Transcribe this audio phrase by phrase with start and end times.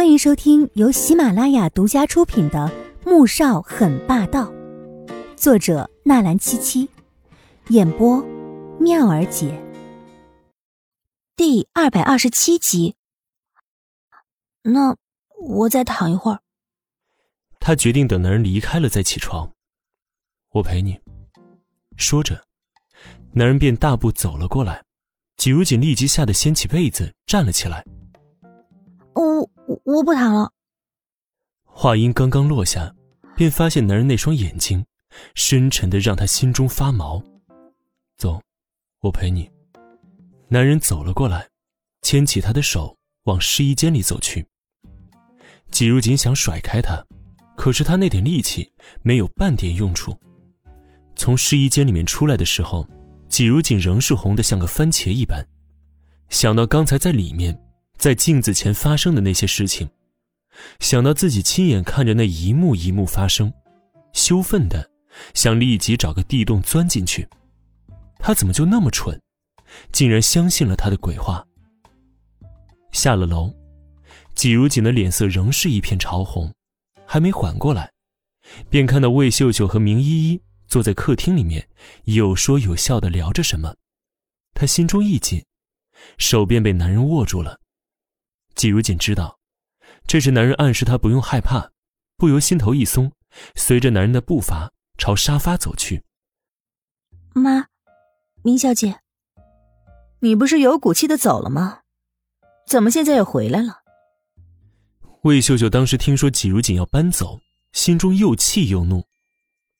[0.00, 2.72] 欢迎收听由喜马拉雅独家出品的
[3.06, 4.44] 《穆少很霸道》，
[5.36, 6.88] 作者纳兰七七，
[7.68, 8.24] 演播
[8.80, 9.62] 妙儿姐。
[11.36, 12.96] 第二百二十七集。
[14.62, 14.96] 那
[15.38, 16.40] 我再躺一会儿。
[17.58, 19.52] 他决定等男人离开了再起床。
[20.52, 20.98] 我陪你。
[21.98, 22.42] 说着，
[23.34, 24.82] 男人便大步走了过来。
[25.36, 27.84] 季如锦立即吓得掀起被子站了起来。
[29.14, 29.50] 我
[29.84, 30.52] 我不谈了。
[31.64, 32.94] 话音刚刚落下，
[33.36, 34.84] 便发现男人那双眼睛，
[35.34, 37.22] 深沉的让他心中发毛。
[38.16, 38.40] 走，
[39.00, 39.50] 我陪你。
[40.48, 41.48] 男人走了过来，
[42.02, 44.46] 牵起她的手往试衣间里走去。
[45.70, 47.04] 季如锦想甩开他，
[47.56, 50.16] 可是他那点力气没有半点用处。
[51.14, 52.86] 从试衣间里面出来的时候。
[53.30, 55.46] 季如锦仍是红的像个番茄一般，
[56.30, 57.56] 想到刚才在里面，
[58.00, 59.86] 在镜子前发生的那些事情，
[60.78, 63.52] 想到自己亲眼看着那一幕一幕发生，
[64.14, 64.90] 羞愤的
[65.34, 67.28] 想立即找个地洞钻进去。
[68.18, 69.20] 他怎么就那么蠢，
[69.92, 71.46] 竟然相信了他的鬼话？
[72.90, 73.52] 下了楼，
[74.34, 76.50] 季如锦的脸色仍是一片潮红，
[77.04, 77.92] 还没缓过来，
[78.70, 80.40] 便看到魏秀秀和明依依。
[80.68, 81.68] 坐在客厅里面，
[82.04, 83.74] 有说有笑的聊着什么，
[84.54, 85.44] 他心中一紧，
[86.16, 87.59] 手便被男人握住了。
[88.54, 89.38] 季如锦知道，
[90.06, 91.70] 这是男人暗示她不用害怕，
[92.16, 93.12] 不由心头一松，
[93.54, 96.02] 随着男人的步伐朝沙发走去。
[97.32, 97.66] 妈，
[98.42, 99.00] 明小姐，
[100.20, 101.80] 你不是有骨气的走了吗？
[102.66, 103.78] 怎么现在又回来了？
[105.22, 107.40] 魏秀秀当时听说季如锦要搬走，
[107.72, 109.04] 心中又气又怒，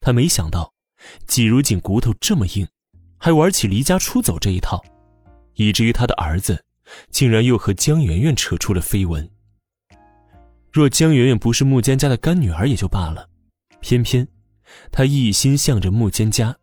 [0.00, 0.74] 她没想到。
[1.26, 2.66] 季如锦骨头这么硬，
[3.18, 4.82] 还玩起离家出走这一套，
[5.54, 6.64] 以至于她的儿子
[7.10, 9.28] 竟然又和江媛媛扯出了绯闻。
[10.70, 13.28] 若江媛媛不是穆坚家的干女儿也就罢了，
[13.80, 14.26] 偏偏
[14.92, 16.56] 他一心向着穆坚家，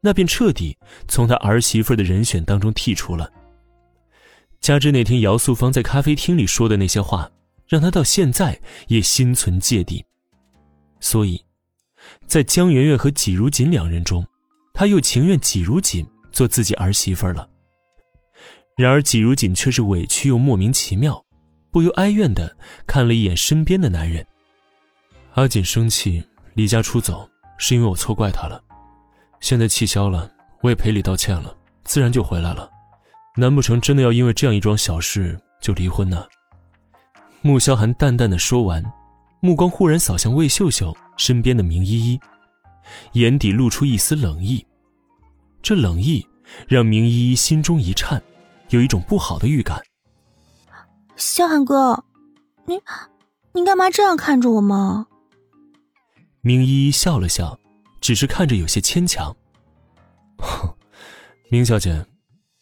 [0.00, 0.76] 那便彻底
[1.08, 3.32] 从他儿媳妇的人选当中剔除了。
[4.60, 7.30] 加之那天姚素芳在咖啡厅里说的那些话，
[7.66, 10.04] 让他到现在也心存芥蒂，
[11.00, 11.42] 所以。
[12.26, 14.24] 在江媛媛和季如锦两人中，
[14.72, 17.48] 他又情愿季如锦做自己儿媳妇了。
[18.76, 21.24] 然而季如锦却是委屈又莫名其妙，
[21.70, 22.54] 不由哀怨的
[22.86, 24.24] 看了一眼身边的男人。
[25.32, 26.22] 阿锦生气
[26.52, 27.26] 离家出走，
[27.56, 28.62] 是因为我错怪他了。
[29.40, 32.70] 现在气消了，我也赔礼道歉了，自然就回来了。
[33.34, 36.26] 难不成真的要因为这样一桩小事就离婚呢？
[37.40, 38.84] 穆萧寒淡淡的说完，
[39.40, 40.94] 目光忽然扫向魏秀秀。
[41.16, 42.20] 身边的明依依，
[43.12, 44.62] 眼底露出一丝冷意。
[45.62, 46.26] 这冷意
[46.68, 48.22] 让明依依心中一颤，
[48.70, 49.82] 有一种不好的预感。
[51.16, 52.04] 萧寒哥，
[52.64, 52.80] 你
[53.52, 55.06] 你干嘛这样看着我吗？
[56.42, 57.58] 明依依笑了笑，
[58.00, 59.34] 只是看着有些牵强。
[61.50, 62.04] 明小姐，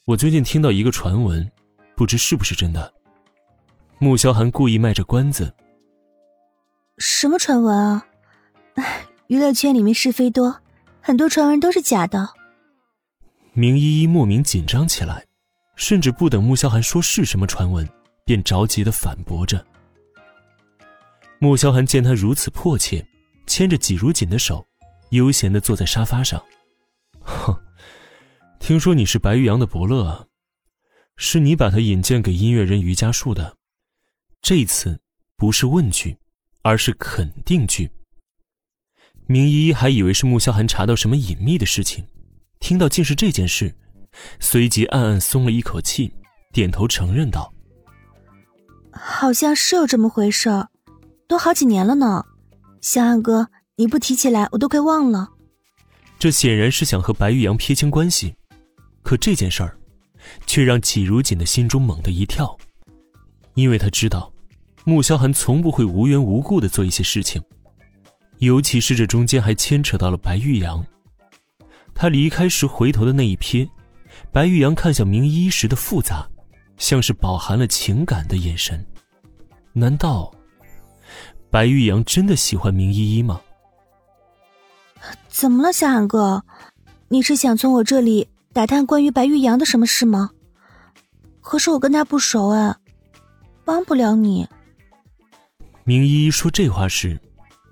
[0.06, 1.50] 我最近听到一个传闻，
[1.97, 2.92] 不知是不是真的。
[3.98, 5.53] 穆萧寒故意卖着关子。
[6.98, 8.06] 什么传闻啊？
[8.75, 10.60] 哎， 娱乐圈里面是非多，
[11.00, 12.28] 很多传闻都是假的。
[13.53, 15.26] 明依依莫名紧张起来，
[15.76, 17.88] 甚至不等穆萧寒说是什么传闻，
[18.24, 19.64] 便着急的反驳着。
[21.38, 23.06] 穆萧寒见他如此迫切，
[23.46, 24.66] 牵着季如锦的手，
[25.10, 26.42] 悠闲的坐在沙发上。
[27.20, 27.54] 哼，
[28.58, 30.26] 听说你是白玉阳的伯乐啊，
[31.16, 33.56] 是你把他引荐给音乐人余家树的。
[34.41, 35.00] 这次
[35.36, 36.16] 不是问句，
[36.62, 37.91] 而是肯定句。
[39.26, 42.06] 明依依还以为是穆萧寒查到什么隐秘的事情，
[42.60, 43.74] 听到竟是这件事，
[44.41, 46.12] 随即暗暗松了一口气，
[46.52, 47.52] 点头承认道
[48.92, 50.69] ：“好像是有这么回事儿，
[51.26, 52.24] 都好几年了呢。
[52.80, 55.30] 萧寒哥，你不提起来，我都快忘了。”
[56.19, 58.34] 这显然是想和白玉阳撇清关系，
[59.03, 59.76] 可这件事儿，
[60.47, 62.56] 却让季如锦的心中猛地一跳，
[63.54, 64.32] 因为他知道，
[64.84, 67.42] 穆萧寒从不会无缘无故的做一些事情。
[68.39, 70.84] 尤其是这中间还牵扯到了白玉阳。
[71.94, 73.68] 他离开时回头的那一瞥，
[74.34, 76.28] 白玉阳看向明依依时的复杂，
[76.77, 78.84] 像是饱含了情感的眼神。
[79.72, 80.28] 难道
[81.53, 83.41] 白玉阳真的喜欢明依依吗？
[85.28, 86.45] 怎么了，小韩哥？
[87.07, 90.31] 你是想从我这里打探关于白玉阳的什么事吗？
[91.41, 92.75] 可是我跟他不熟哎，
[93.65, 94.48] 帮不了你。
[95.84, 97.21] 明依依说这话时。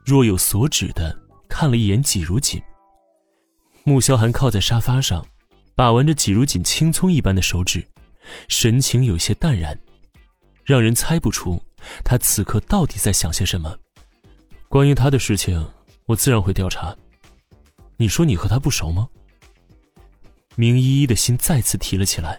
[0.05, 1.17] 若有所指的
[1.49, 2.62] 看了一眼季如锦，
[3.82, 5.25] 穆萧寒靠在沙发上，
[5.82, 7.84] 把玩着季如锦青葱一般的手指，
[8.46, 9.76] 神情有些淡然，
[10.64, 11.61] 让人猜不出
[12.05, 13.76] 他此刻到底在想些什么。
[14.69, 15.69] 关于他的事情，
[16.06, 16.96] 我自然会调查。
[17.96, 19.08] 你说你和他不熟吗？
[20.55, 22.38] 明依依的心再次提了起来。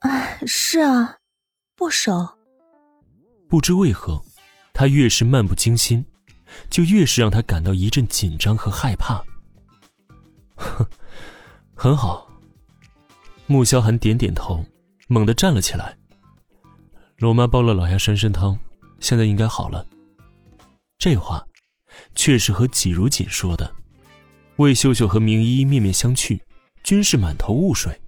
[0.00, 1.16] 哎，是啊，
[1.74, 2.28] 不熟。
[3.48, 4.22] 不知为何，
[4.74, 6.04] 他越是漫不经心，
[6.68, 9.24] 就越是让他感到一阵紧张和害怕。
[11.84, 12.26] 很好。
[13.44, 14.64] 穆萧寒点点头，
[15.06, 15.94] 猛地站了起来。
[17.18, 18.58] 罗妈煲了老鸭山参汤，
[19.00, 19.86] 现在应该好了。
[20.96, 21.44] 这话，
[22.14, 23.70] 却是和季如锦说的。
[24.56, 26.40] 魏秀秀和明依依面面相觑，
[26.82, 28.00] 均是满头雾水。